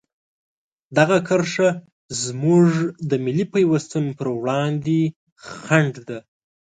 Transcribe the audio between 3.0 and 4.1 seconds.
د ملي پیوستون